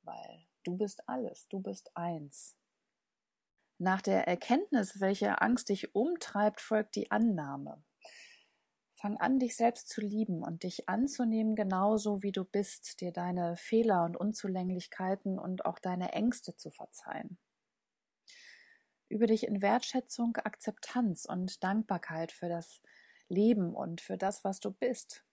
Weil 0.02 0.46
du 0.64 0.76
bist 0.76 1.08
alles, 1.08 1.48
du 1.48 1.60
bist 1.60 1.90
eins. 1.96 2.56
Nach 3.78 4.02
der 4.02 4.26
Erkenntnis, 4.26 5.00
welche 5.00 5.40
Angst 5.40 5.68
dich 5.68 5.94
umtreibt, 5.94 6.60
folgt 6.60 6.96
die 6.96 7.10
Annahme. 7.10 7.84
Fang 8.94 9.16
an, 9.18 9.38
dich 9.38 9.54
selbst 9.56 9.88
zu 9.88 10.00
lieben 10.00 10.42
und 10.42 10.64
dich 10.64 10.88
anzunehmen, 10.88 11.54
genauso 11.54 12.24
wie 12.24 12.32
du 12.32 12.44
bist, 12.44 13.00
dir 13.00 13.12
deine 13.12 13.56
Fehler 13.56 14.04
und 14.04 14.16
Unzulänglichkeiten 14.16 15.38
und 15.38 15.64
auch 15.64 15.78
deine 15.78 16.12
Ängste 16.12 16.56
zu 16.56 16.72
verzeihen. 16.72 17.38
Übe 19.08 19.26
dich 19.26 19.46
in 19.46 19.62
Wertschätzung, 19.62 20.36
Akzeptanz 20.36 21.24
und 21.24 21.62
Dankbarkeit 21.64 22.32
für 22.32 22.48
das 22.48 22.82
Leben 23.28 23.74
und 23.74 24.00
für 24.00 24.16
das, 24.16 24.44
was 24.44 24.60
du 24.60 24.70
bist. 24.70 25.24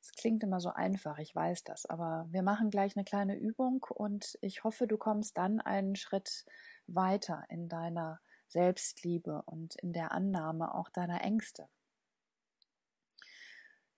Es 0.00 0.10
klingt 0.12 0.42
immer 0.42 0.58
so 0.58 0.70
einfach, 0.70 1.18
ich 1.18 1.32
weiß 1.32 1.62
das, 1.62 1.86
aber 1.86 2.26
wir 2.30 2.42
machen 2.42 2.70
gleich 2.70 2.96
eine 2.96 3.04
kleine 3.04 3.36
Übung 3.36 3.86
und 3.88 4.36
ich 4.40 4.64
hoffe, 4.64 4.88
du 4.88 4.98
kommst 4.98 5.38
dann 5.38 5.60
einen 5.60 5.94
Schritt 5.94 6.44
weiter 6.88 7.44
in 7.48 7.68
deiner 7.68 8.20
Selbstliebe 8.48 9.42
und 9.46 9.76
in 9.76 9.92
der 9.92 10.10
Annahme 10.10 10.74
auch 10.74 10.88
deiner 10.88 11.22
Ängste. 11.22 11.68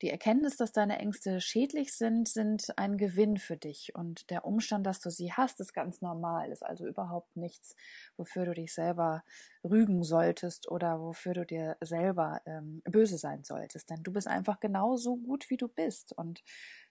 Die 0.05 0.11
Erkenntnis, 0.11 0.59
dass 0.59 0.71
deine 0.71 0.99
Ängste 0.99 1.41
schädlich 1.41 1.95
sind, 1.95 2.29
sind 2.29 2.77
ein 2.77 2.99
Gewinn 2.99 3.39
für 3.39 3.57
dich. 3.57 3.95
Und 3.95 4.29
der 4.29 4.45
Umstand, 4.45 4.87
dass 4.87 5.01
du 5.01 5.09
sie 5.09 5.33
hast, 5.33 5.61
ist 5.61 5.73
ganz 5.73 6.03
normal, 6.03 6.53
ist 6.53 6.63
also 6.63 6.87
überhaupt 6.87 7.39
nichts, 7.39 7.75
wofür 8.19 8.45
du 8.45 8.53
dich 8.53 8.75
selber 8.75 9.25
rügen 9.65 10.03
solltest 10.03 10.71
oder 10.71 11.01
wofür 11.01 11.33
du 11.33 11.47
dir 11.47 11.79
selber 11.81 12.43
ähm, 12.45 12.83
böse 12.85 13.17
sein 13.17 13.45
solltest. 13.45 13.89
Denn 13.89 14.03
du 14.03 14.13
bist 14.13 14.29
einfach 14.29 14.61
genau 14.61 14.97
so 14.97 15.17
gut, 15.17 15.49
wie 15.49 15.57
du 15.57 15.69
bist. 15.69 16.13
Und 16.13 16.45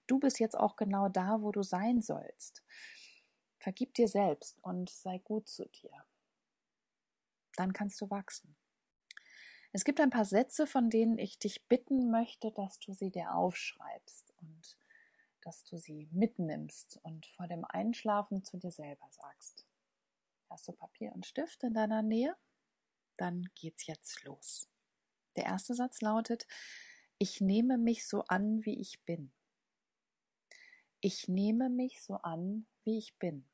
du 0.07 0.17
bist 0.17 0.39
jetzt 0.39 0.57
auch 0.57 0.75
genau 0.75 1.07
da, 1.07 1.39
wo 1.43 1.51
du 1.51 1.61
sein 1.61 2.01
sollst. 2.01 2.63
Vergib 3.59 3.93
dir 3.93 4.07
selbst 4.07 4.57
und 4.63 4.89
sei 4.89 5.19
gut 5.19 5.47
zu 5.47 5.65
dir. 5.65 6.03
Dann 7.57 7.73
kannst 7.73 8.01
du 8.01 8.09
wachsen. 8.09 8.55
Es 9.75 9.83
gibt 9.83 9.99
ein 9.99 10.11
paar 10.11 10.25
Sätze, 10.25 10.67
von 10.67 10.91
denen 10.91 11.17
ich 11.17 11.39
dich 11.39 11.67
bitten 11.67 12.11
möchte, 12.11 12.51
dass 12.51 12.79
du 12.79 12.93
sie 12.93 13.09
dir 13.09 13.33
aufschreibst 13.33 14.31
und 14.37 14.77
dass 15.41 15.63
du 15.63 15.77
sie 15.77 16.07
mitnimmst 16.11 16.99
und 17.01 17.25
vor 17.25 17.47
dem 17.47 17.65
Einschlafen 17.65 18.43
zu 18.43 18.57
dir 18.57 18.69
selber 18.69 19.07
sagst. 19.09 19.65
Hast 20.47 20.67
du 20.67 20.73
Papier 20.73 21.11
und 21.13 21.25
Stift 21.25 21.63
in 21.63 21.73
deiner 21.73 22.03
Nähe? 22.03 22.37
Dann 23.17 23.49
geht's 23.55 23.87
jetzt 23.87 24.23
los. 24.23 24.69
Der 25.35 25.45
erste 25.45 25.73
Satz 25.73 26.01
lautet, 26.01 26.45
ich 27.17 27.41
nehme 27.41 27.79
mich 27.79 28.07
so 28.07 28.23
an, 28.25 28.63
wie 28.65 28.79
ich 28.79 29.03
bin. 29.05 29.33
Ich 31.01 31.27
nehme 31.27 31.71
mich 31.71 32.03
so 32.03 32.15
an, 32.17 32.67
wie 32.83 32.99
ich 32.99 33.17
bin. 33.17 33.49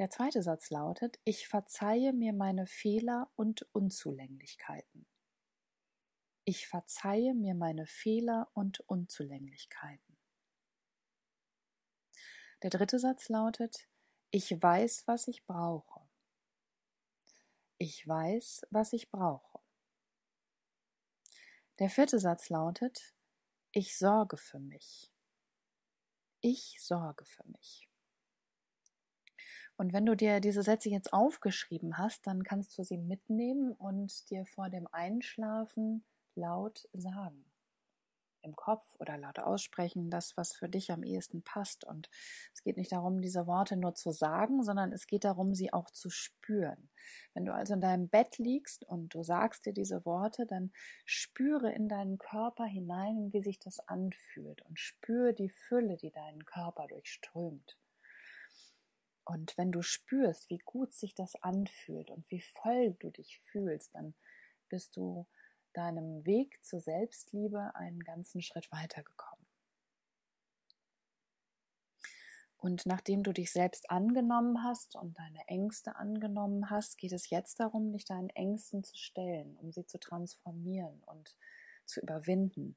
Der 0.00 0.08
zweite 0.08 0.42
Satz 0.42 0.70
lautet, 0.70 1.20
ich 1.24 1.46
verzeihe 1.46 2.14
mir 2.14 2.32
meine 2.32 2.66
Fehler 2.66 3.30
und 3.36 3.68
Unzulänglichkeiten. 3.74 5.06
Ich 6.44 6.66
verzeihe 6.68 7.34
mir 7.34 7.54
meine 7.54 7.84
Fehler 7.84 8.50
und 8.54 8.80
Unzulänglichkeiten. 8.88 10.16
Der 12.62 12.70
dritte 12.70 12.98
Satz 12.98 13.28
lautet, 13.28 13.90
ich 14.30 14.50
weiß, 14.50 15.06
was 15.06 15.28
ich 15.28 15.44
brauche. 15.44 16.00
Ich 17.76 18.08
weiß, 18.08 18.62
was 18.70 18.94
ich 18.94 19.10
brauche. 19.10 19.60
Der 21.78 21.90
vierte 21.90 22.18
Satz 22.18 22.48
lautet, 22.48 23.14
ich 23.70 23.98
sorge 23.98 24.38
für 24.38 24.60
mich. 24.60 25.12
Ich 26.40 26.78
sorge 26.80 27.26
für 27.26 27.46
mich. 27.48 27.89
Und 29.80 29.94
wenn 29.94 30.04
du 30.04 30.14
dir 30.14 30.40
diese 30.40 30.62
Sätze 30.62 30.90
jetzt 30.90 31.10
aufgeschrieben 31.14 31.96
hast, 31.96 32.26
dann 32.26 32.44
kannst 32.44 32.76
du 32.76 32.82
sie 32.84 32.98
mitnehmen 32.98 33.72
und 33.72 34.28
dir 34.28 34.44
vor 34.44 34.68
dem 34.68 34.86
Einschlafen 34.92 36.04
laut 36.34 36.86
sagen. 36.92 37.46
Im 38.42 38.54
Kopf 38.54 38.84
oder 38.98 39.16
laut 39.16 39.38
aussprechen, 39.38 40.10
das, 40.10 40.36
was 40.36 40.52
für 40.52 40.68
dich 40.68 40.90
am 40.90 41.02
ehesten 41.02 41.42
passt. 41.42 41.86
Und 41.86 42.10
es 42.52 42.62
geht 42.62 42.76
nicht 42.76 42.92
darum, 42.92 43.22
diese 43.22 43.46
Worte 43.46 43.78
nur 43.78 43.94
zu 43.94 44.10
sagen, 44.10 44.62
sondern 44.64 44.92
es 44.92 45.06
geht 45.06 45.24
darum, 45.24 45.54
sie 45.54 45.72
auch 45.72 45.88
zu 45.88 46.10
spüren. 46.10 46.90
Wenn 47.32 47.46
du 47.46 47.54
also 47.54 47.72
in 47.72 47.80
deinem 47.80 48.10
Bett 48.10 48.36
liegst 48.36 48.84
und 48.84 49.14
du 49.14 49.22
sagst 49.22 49.64
dir 49.64 49.72
diese 49.72 50.04
Worte, 50.04 50.44
dann 50.44 50.72
spüre 51.06 51.72
in 51.72 51.88
deinen 51.88 52.18
Körper 52.18 52.66
hinein, 52.66 53.32
wie 53.32 53.40
sich 53.40 53.58
das 53.58 53.80
anfühlt 53.88 54.60
und 54.60 54.78
spüre 54.78 55.32
die 55.32 55.48
Fülle, 55.48 55.96
die 55.96 56.10
deinen 56.10 56.44
Körper 56.44 56.86
durchströmt. 56.86 57.78
Und 59.30 59.56
wenn 59.56 59.70
du 59.70 59.80
spürst, 59.80 60.50
wie 60.50 60.58
gut 60.58 60.92
sich 60.92 61.14
das 61.14 61.36
anfühlt 61.36 62.10
und 62.10 62.28
wie 62.32 62.40
voll 62.40 62.96
du 62.98 63.10
dich 63.10 63.38
fühlst, 63.38 63.94
dann 63.94 64.12
bist 64.68 64.96
du 64.96 65.24
deinem 65.72 66.26
Weg 66.26 66.58
zur 66.64 66.80
Selbstliebe 66.80 67.72
einen 67.76 68.00
ganzen 68.00 68.42
Schritt 68.42 68.72
weitergekommen. 68.72 69.46
Und 72.56 72.86
nachdem 72.86 73.22
du 73.22 73.32
dich 73.32 73.52
selbst 73.52 73.88
angenommen 73.88 74.64
hast 74.64 74.96
und 74.96 75.16
deine 75.16 75.46
Ängste 75.46 75.94
angenommen 75.94 76.68
hast, 76.68 76.98
geht 76.98 77.12
es 77.12 77.30
jetzt 77.30 77.60
darum, 77.60 77.92
dich 77.92 78.06
deinen 78.06 78.30
Ängsten 78.30 78.82
zu 78.82 78.96
stellen, 78.96 79.56
um 79.58 79.70
sie 79.70 79.86
zu 79.86 80.00
transformieren 80.00 81.04
und 81.04 81.36
zu 81.86 82.00
überwinden. 82.00 82.76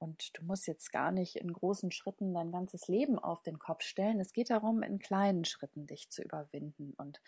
Und 0.00 0.36
du 0.38 0.44
musst 0.44 0.66
jetzt 0.66 0.92
gar 0.92 1.12
nicht 1.12 1.36
in 1.36 1.52
großen 1.52 1.92
Schritten 1.92 2.32
dein 2.32 2.50
ganzes 2.50 2.88
Leben 2.88 3.18
auf 3.18 3.42
den 3.42 3.58
Kopf 3.58 3.82
stellen. 3.82 4.18
Es 4.18 4.32
geht 4.32 4.48
darum, 4.48 4.82
in 4.82 4.98
kleinen 4.98 5.44
Schritten 5.44 5.86
dich 5.86 6.08
zu 6.08 6.22
überwinden. 6.22 6.94
Und 6.96 7.20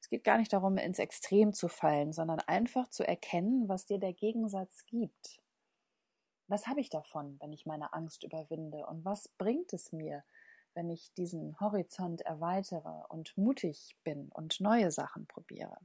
es 0.00 0.08
geht 0.08 0.24
gar 0.24 0.36
nicht 0.36 0.52
darum, 0.52 0.78
ins 0.78 0.98
Extrem 0.98 1.52
zu 1.52 1.68
fallen, 1.68 2.12
sondern 2.12 2.40
einfach 2.40 2.88
zu 2.88 3.06
erkennen, 3.06 3.68
was 3.68 3.86
dir 3.86 3.98
der 3.98 4.12
Gegensatz 4.12 4.84
gibt. 4.86 5.40
Was 6.48 6.66
habe 6.66 6.80
ich 6.80 6.90
davon, 6.90 7.38
wenn 7.40 7.52
ich 7.52 7.66
meine 7.66 7.92
Angst 7.92 8.24
überwinde? 8.24 8.84
Und 8.86 9.04
was 9.04 9.28
bringt 9.28 9.72
es 9.72 9.92
mir, 9.92 10.24
wenn 10.74 10.90
ich 10.90 11.14
diesen 11.14 11.58
Horizont 11.60 12.22
erweitere 12.22 13.04
und 13.10 13.36
mutig 13.36 13.96
bin 14.02 14.28
und 14.32 14.60
neue 14.60 14.90
Sachen 14.90 15.26
probiere? 15.26 15.78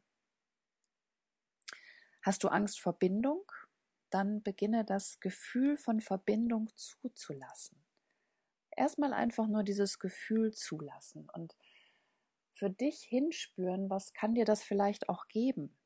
Hast 2.24 2.44
du 2.44 2.48
Angst 2.48 2.80
vor 2.80 2.94
Bindung? 2.94 3.44
Dann 4.14 4.44
beginne 4.44 4.86
das 4.86 5.20
Gefühl 5.20 5.78
von 5.78 6.00
Verbindung 6.00 6.70
zuzulassen. 6.76 7.84
Erstmal 8.72 9.14
einfach 9.14 9.48
nur 9.48 9.64
dieses 9.64 10.00
Gefühl 10.00 10.54
zulassen 10.54 11.30
und 11.34 11.56
für 12.54 12.70
dich 12.70 13.02
hinspüren, 13.04 13.90
was 13.90 14.14
kann 14.14 14.36
dir 14.36 14.46
das 14.46 14.64
vielleicht 14.64 15.10
auch 15.10 15.28
geben? 15.28 15.78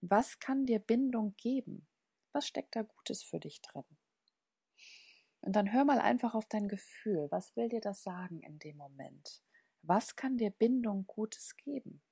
Was 0.00 0.38
kann 0.38 0.66
dir 0.66 0.78
Bindung 0.78 1.34
geben? 1.36 1.86
Was 2.32 2.46
steckt 2.46 2.74
da 2.76 2.82
Gutes 2.82 3.22
für 3.22 3.40
dich 3.40 3.60
drin? 3.60 3.84
Und 5.40 5.56
dann 5.56 5.72
hör 5.72 5.84
mal 5.84 5.98
einfach 5.98 6.34
auf 6.34 6.46
dein 6.48 6.68
Gefühl. 6.68 7.26
Was 7.30 7.56
will 7.56 7.68
dir 7.68 7.80
das 7.80 8.02
sagen 8.02 8.40
in 8.42 8.58
dem 8.60 8.76
Moment? 8.76 9.42
Was 9.82 10.14
kann 10.14 10.38
dir 10.38 10.50
Bindung 10.50 11.06
Gutes 11.06 11.56
geben? 11.56 12.02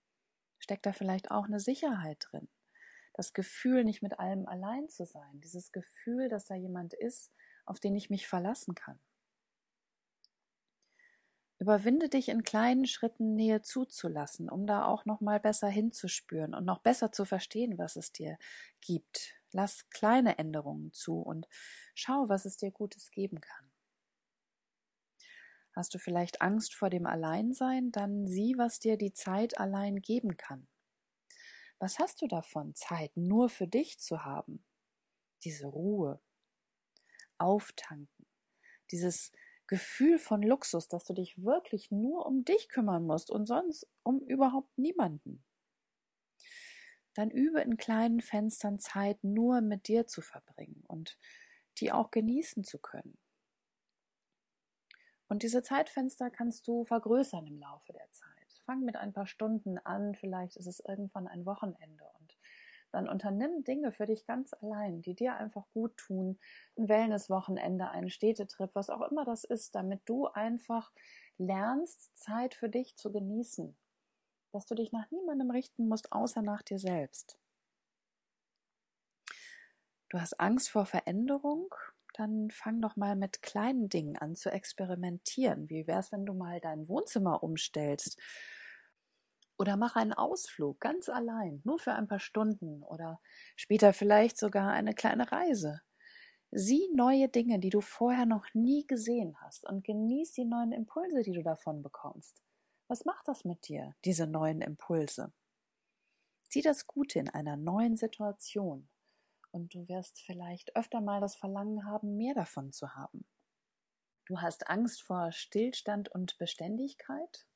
Steckt 0.59 0.87
da 0.87 0.93
vielleicht 0.93 1.31
auch 1.31 1.45
eine 1.45 1.61
Sicherheit 1.61 2.27
drin? 2.31 2.49
Das 3.21 3.35
Gefühl, 3.35 3.85
nicht 3.85 4.03
mit 4.03 4.19
allem 4.19 4.47
allein 4.49 4.89
zu 4.89 5.05
sein, 5.05 5.43
dieses 5.43 5.73
Gefühl, 5.73 6.31
dass 6.31 6.47
da 6.47 6.55
jemand 6.55 6.95
ist, 6.95 7.31
auf 7.67 7.79
den 7.79 7.95
ich 7.95 8.09
mich 8.09 8.27
verlassen 8.27 8.75
kann. 8.75 8.99
Überwinde 11.59 12.09
dich 12.09 12.31
in 12.31 12.43
kleinen 12.43 12.87
Schritten 12.87 13.35
Nähe 13.35 13.61
zuzulassen, 13.61 14.49
um 14.49 14.67
da 14.67 14.87
auch 14.87 15.05
noch 15.05 15.21
mal 15.21 15.39
besser 15.39 15.69
hinzuspüren 15.69 16.55
und 16.55 16.65
noch 16.65 16.79
besser 16.79 17.13
zu 17.13 17.27
verstehen, 17.27 17.77
was 17.77 17.97
es 17.97 18.11
dir 18.11 18.39
gibt. 18.81 19.35
Lass 19.53 19.91
kleine 19.91 20.39
Änderungen 20.39 20.91
zu 20.95 21.21
und 21.21 21.47
schau, 21.95 22.31
was 22.31 22.47
es 22.47 22.57
dir 22.57 22.71
Gutes 22.71 23.11
geben 23.11 23.43
kann. 23.43 23.71
Hast 25.77 25.93
du 25.93 25.99
vielleicht 25.99 26.41
Angst 26.41 26.75
vor 26.75 26.89
dem 26.89 27.05
Alleinsein, 27.05 27.93
dann 27.93 28.27
sieh, 28.27 28.57
was 28.57 28.79
dir 28.79 28.97
die 28.97 29.13
Zeit 29.13 29.61
allein 29.61 30.01
geben 30.01 30.39
kann. 30.39 30.67
Was 31.81 31.99
hast 31.99 32.21
du 32.21 32.27
davon, 32.29 32.75
Zeit 32.75 33.17
nur 33.17 33.49
für 33.49 33.67
dich 33.67 33.99
zu 33.99 34.23
haben? 34.23 34.63
Diese 35.43 35.67
Ruhe, 35.67 36.21
auftanken, 37.39 38.27
dieses 38.91 39.33
Gefühl 39.67 40.19
von 40.19 40.43
Luxus, 40.43 40.89
dass 40.89 41.05
du 41.05 41.15
dich 41.15 41.43
wirklich 41.43 41.91
nur 41.91 42.27
um 42.27 42.45
dich 42.45 42.69
kümmern 42.69 43.07
musst 43.07 43.31
und 43.31 43.47
sonst 43.47 43.89
um 44.03 44.21
überhaupt 44.21 44.77
niemanden. 44.77 45.43
Dann 47.15 47.31
übe 47.31 47.63
in 47.63 47.79
kleinen 47.79 48.21
Fenstern 48.21 48.79
Zeit 48.79 49.25
nur 49.25 49.63
mit 49.63 49.89
dir 49.89 50.07
zu 50.07 50.21
verbringen 50.21 50.85
und 50.87 51.19
die 51.79 51.93
auch 51.93 52.11
genießen 52.11 52.63
zu 52.63 52.79
können. 52.79 53.17
Und 55.29 55.45
diese 55.45 55.63
Zeitfenster 55.63 56.31
kannst 56.31 56.69
du 56.69 56.85
vergrößern 56.85 57.47
im 57.47 57.59
Laufe 57.59 57.93
der 57.95 58.11
Zeit. 58.13 58.40
Fang 58.71 58.85
mit 58.85 58.95
ein 58.95 59.13
paar 59.13 59.27
Stunden 59.27 59.79
an, 59.79 60.15
vielleicht 60.15 60.55
ist 60.55 60.69
es 60.69 60.79
irgendwann 60.79 61.27
ein 61.27 61.45
Wochenende 61.45 62.05
und 62.21 62.39
dann 62.93 63.09
unternimm 63.09 63.65
Dinge 63.65 63.91
für 63.91 64.07
dich 64.07 64.27
ganz 64.27 64.53
allein, 64.53 65.03
die 65.03 65.17
dir 65.17 65.35
einfach 65.35 65.65
gut 65.73 65.97
tun. 65.97 66.39
Ein 66.79 66.89
Wellnesswochenende, 66.89 67.91
ein 67.91 68.11
Städtetrip, 68.11 68.73
was 68.75 68.89
auch 68.89 69.01
immer 69.11 69.25
das 69.25 69.43
ist, 69.43 69.75
damit 69.75 70.03
du 70.05 70.29
einfach 70.29 70.93
lernst, 71.37 72.17
Zeit 72.17 72.55
für 72.55 72.69
dich 72.69 72.95
zu 72.95 73.11
genießen. 73.11 73.77
Dass 74.53 74.67
du 74.67 74.77
dich 74.77 74.93
nach 74.93 75.11
niemandem 75.11 75.51
richten 75.51 75.89
musst, 75.89 76.13
außer 76.13 76.41
nach 76.41 76.63
dir 76.63 76.79
selbst. 76.79 77.41
Du 80.11 80.21
hast 80.21 80.39
Angst 80.39 80.71
vor 80.71 80.87
Veränderung? 80.87 81.75
Dann 82.15 82.51
fang 82.51 82.81
doch 82.81 82.97
mal 82.97 83.17
mit 83.17 83.43
kleinen 83.43 83.89
Dingen 83.89 84.17
an 84.17 84.35
zu 84.35 84.51
experimentieren. 84.51 85.71
Wie 85.71 85.87
wär's, 85.87 86.13
wenn 86.13 86.27
du 86.27 86.35
mal 86.35 86.61
dein 86.61 86.89
Wohnzimmer 86.89 87.43
umstellst? 87.43 88.21
Oder 89.61 89.77
mach 89.77 89.95
einen 89.95 90.15
Ausflug 90.15 90.81
ganz 90.81 91.11
allein, 91.11 91.61
nur 91.65 91.79
für 91.79 91.93
ein 91.93 92.09
paar 92.09 92.19
Stunden 92.19 92.83
oder 92.83 93.21
später 93.57 93.93
vielleicht 93.93 94.39
sogar 94.39 94.71
eine 94.71 94.95
kleine 94.95 95.31
Reise. 95.31 95.83
Sieh 96.51 96.89
neue 96.95 97.29
Dinge, 97.29 97.59
die 97.59 97.69
du 97.69 97.83
vorher 97.83 98.25
noch 98.25 98.47
nie 98.55 98.87
gesehen 98.87 99.37
hast 99.43 99.69
und 99.69 99.85
genieß 99.85 100.33
die 100.33 100.47
neuen 100.47 100.73
Impulse, 100.73 101.21
die 101.21 101.33
du 101.33 101.43
davon 101.43 101.83
bekommst. 101.83 102.43
Was 102.89 103.05
macht 103.05 103.29
das 103.29 103.45
mit 103.45 103.69
dir, 103.69 103.95
diese 104.07 104.27
neuen 104.27 104.63
Impulse? 104.63 105.31
Sieh 106.49 106.63
das 106.63 106.87
Gute 106.87 107.19
in 107.19 107.29
einer 107.29 107.59
neuen 107.59 107.99
Situation 107.99 108.89
und 109.51 109.75
du 109.75 109.87
wirst 109.89 110.23
vielleicht 110.23 110.75
öfter 110.75 111.03
mal 111.03 111.21
das 111.21 111.37
Verlangen 111.37 111.85
haben, 111.85 112.17
mehr 112.17 112.33
davon 112.33 112.73
zu 112.73 112.95
haben. 112.95 113.27
Du 114.25 114.41
hast 114.41 114.71
Angst 114.71 115.03
vor 115.03 115.33
Stillstand 115.33 116.09
und 116.09 116.39
Beständigkeit 116.39 117.47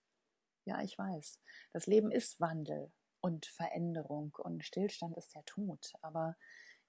ja, 0.64 0.80
ich 0.82 0.98
weiß. 0.98 1.40
Das 1.72 1.86
Leben 1.86 2.10
ist 2.10 2.40
Wandel 2.40 2.90
und 3.20 3.46
Veränderung 3.46 4.36
und 4.38 4.64
Stillstand 4.64 5.16
ist 5.16 5.34
der 5.34 5.44
Tod. 5.44 5.92
Aber 6.02 6.36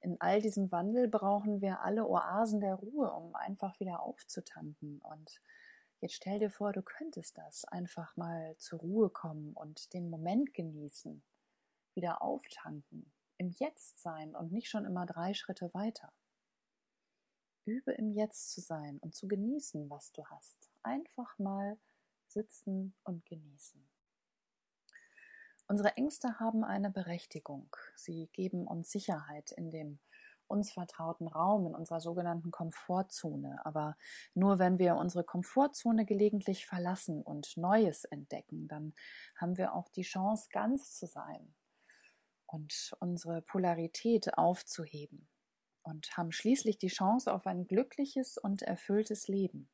in 0.01 0.19
all 0.19 0.41
diesem 0.41 0.71
Wandel 0.71 1.07
brauchen 1.07 1.61
wir 1.61 1.81
alle 1.81 2.07
Oasen 2.07 2.59
der 2.59 2.75
Ruhe, 2.75 3.11
um 3.11 3.35
einfach 3.35 3.79
wieder 3.79 4.01
aufzutanken. 4.01 4.99
Und 4.99 5.41
jetzt 6.01 6.15
stell 6.15 6.39
dir 6.39 6.49
vor, 6.49 6.73
du 6.73 6.81
könntest 6.81 7.37
das 7.37 7.65
einfach 7.65 8.15
mal 8.15 8.55
zur 8.57 8.79
Ruhe 8.79 9.09
kommen 9.09 9.53
und 9.53 9.93
den 9.93 10.09
Moment 10.09 10.53
genießen, 10.53 11.23
wieder 11.95 12.21
auftanken, 12.21 13.11
im 13.37 13.49
Jetzt 13.49 14.01
sein 14.01 14.35
und 14.35 14.51
nicht 14.51 14.69
schon 14.69 14.85
immer 14.85 15.05
drei 15.05 15.33
Schritte 15.33 15.73
weiter. 15.73 16.13
Übe 17.65 17.93
im 17.93 18.11
Jetzt 18.11 18.51
zu 18.51 18.61
sein 18.61 18.99
und 18.99 19.15
zu 19.15 19.27
genießen, 19.27 19.89
was 19.89 20.11
du 20.11 20.23
hast. 20.25 20.69
Einfach 20.83 21.39
mal 21.39 21.77
sitzen 22.27 22.95
und 23.03 23.25
genießen. 23.25 23.85
Unsere 25.67 25.97
Ängste 25.97 26.39
haben 26.39 26.63
eine 26.63 26.91
Berechtigung. 26.91 27.75
Sie 27.95 28.29
geben 28.33 28.67
uns 28.67 28.91
Sicherheit 28.91 29.51
in 29.51 29.71
dem 29.71 29.99
uns 30.47 30.71
vertrauten 30.71 31.27
Raum, 31.27 31.67
in 31.67 31.75
unserer 31.75 31.99
sogenannten 31.99 32.51
Komfortzone. 32.51 33.65
Aber 33.65 33.97
nur 34.33 34.59
wenn 34.59 34.77
wir 34.77 34.95
unsere 34.95 35.23
Komfortzone 35.23 36.05
gelegentlich 36.05 36.65
verlassen 36.65 37.21
und 37.21 37.57
Neues 37.57 38.05
entdecken, 38.05 38.67
dann 38.67 38.93
haben 39.35 39.57
wir 39.57 39.73
auch 39.73 39.89
die 39.89 40.03
Chance, 40.03 40.49
ganz 40.51 40.95
zu 40.95 41.07
sein 41.07 41.55
und 42.45 42.95
unsere 42.99 43.41
Polarität 43.41 44.37
aufzuheben 44.37 45.27
und 45.81 46.15
haben 46.17 46.31
schließlich 46.31 46.77
die 46.77 46.87
Chance 46.87 47.33
auf 47.33 47.47
ein 47.47 47.67
glückliches 47.67 48.37
und 48.37 48.61
erfülltes 48.61 49.27
Leben. 49.27 49.69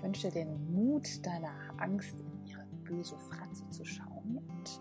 Ich 0.00 0.04
wünsche 0.04 0.30
dir 0.30 0.44
den 0.44 0.72
Mut, 0.72 1.26
deiner 1.26 1.52
Angst 1.76 2.18
in 2.18 2.46
ihre 2.46 2.64
böse 2.84 3.18
Fratze 3.18 3.68
zu 3.68 3.84
schauen 3.84 4.40
und 4.48 4.80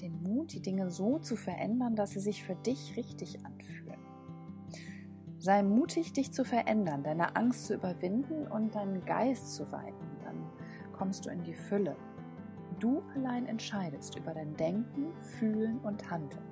den 0.00 0.20
Mut, 0.24 0.52
die 0.52 0.60
Dinge 0.60 0.90
so 0.90 1.20
zu 1.20 1.36
verändern, 1.36 1.94
dass 1.94 2.10
sie 2.10 2.18
sich 2.18 2.42
für 2.42 2.56
dich 2.56 2.96
richtig 2.96 3.46
anfühlen. 3.46 4.00
Sei 5.38 5.62
mutig, 5.62 6.14
dich 6.14 6.32
zu 6.32 6.44
verändern, 6.44 7.04
deine 7.04 7.36
Angst 7.36 7.66
zu 7.66 7.74
überwinden 7.74 8.48
und 8.48 8.74
deinen 8.74 9.04
Geist 9.04 9.54
zu 9.54 9.70
weiten. 9.70 10.04
Dann 10.24 10.50
kommst 10.92 11.26
du 11.26 11.30
in 11.30 11.44
die 11.44 11.54
Fülle. 11.54 11.94
Du 12.80 13.04
allein 13.14 13.46
entscheidest 13.46 14.16
über 14.16 14.34
dein 14.34 14.56
Denken, 14.56 15.16
Fühlen 15.38 15.78
und 15.78 16.10
Handeln. 16.10 16.42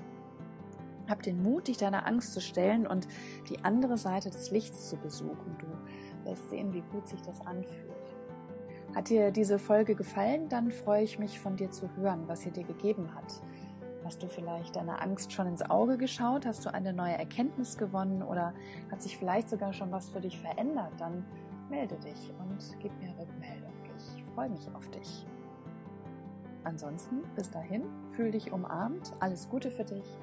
Hab 1.08 1.20
den 1.24 1.42
Mut, 1.42 1.66
dich 1.66 1.78
deiner 1.78 2.06
Angst 2.06 2.32
zu 2.32 2.40
stellen 2.40 2.86
und 2.86 3.08
die 3.48 3.64
andere 3.64 3.98
Seite 3.98 4.30
des 4.30 4.52
Lichts 4.52 4.88
zu 4.88 4.96
besuchen. 4.98 5.56
Du 5.58 6.30
wirst 6.30 6.48
sehen, 6.50 6.72
wie 6.72 6.84
gut 6.92 7.08
sich 7.08 7.20
das 7.22 7.40
anfühlt. 7.40 8.03
Hat 8.94 9.08
dir 9.08 9.32
diese 9.32 9.58
Folge 9.58 9.94
gefallen, 9.94 10.48
dann 10.48 10.70
freue 10.70 11.02
ich 11.02 11.18
mich 11.18 11.40
von 11.40 11.56
dir 11.56 11.70
zu 11.70 11.88
hören, 11.96 12.28
was 12.28 12.42
sie 12.42 12.50
dir 12.50 12.64
gegeben 12.64 13.14
hat. 13.14 13.40
Hast 14.04 14.22
du 14.22 14.28
vielleicht 14.28 14.76
deiner 14.76 15.02
Angst 15.02 15.32
schon 15.32 15.46
ins 15.46 15.68
Auge 15.68 15.96
geschaut? 15.96 16.46
Hast 16.46 16.64
du 16.64 16.72
eine 16.72 16.92
neue 16.92 17.14
Erkenntnis 17.14 17.76
gewonnen 17.76 18.22
oder 18.22 18.52
hat 18.90 19.02
sich 19.02 19.16
vielleicht 19.16 19.48
sogar 19.48 19.72
schon 19.72 19.90
was 19.90 20.10
für 20.10 20.20
dich 20.20 20.38
verändert? 20.38 20.92
Dann 20.98 21.24
melde 21.70 21.96
dich 21.96 22.32
und 22.38 22.58
gib 22.80 22.92
mir 23.00 23.10
Rückmeldung. 23.18 23.72
Ich 23.96 24.24
freue 24.34 24.50
mich 24.50 24.68
auf 24.74 24.88
dich. 24.90 25.26
Ansonsten, 26.64 27.22
bis 27.34 27.50
dahin, 27.50 27.84
fühl 28.10 28.30
dich 28.30 28.52
umarmt. 28.52 29.12
Alles 29.20 29.48
Gute 29.48 29.70
für 29.70 29.84
dich. 29.84 30.18